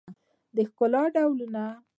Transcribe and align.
د 0.55 0.57
ښکلا 0.71 1.03
ډولونه 1.15 1.65